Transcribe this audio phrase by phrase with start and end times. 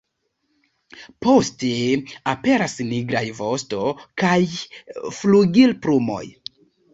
[1.25, 1.69] Poste
[2.33, 3.83] aperas nigraj vosto
[4.23, 4.33] kaj
[5.19, 6.25] flugilplumoj.